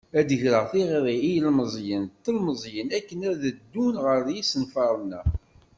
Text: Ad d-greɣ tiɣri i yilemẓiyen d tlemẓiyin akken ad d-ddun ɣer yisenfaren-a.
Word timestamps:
Ad 0.19 0.25
d-greɣ 0.29 0.65
tiɣri 0.71 1.15
i 1.21 1.29
yilemẓiyen 1.33 2.03
d 2.07 2.11
tlemẓiyin 2.23 2.89
akken 2.97 3.19
ad 3.29 3.35
d-ddun 3.41 3.95
ɣer 4.05 4.21
yisenfaren-a. 4.35 5.21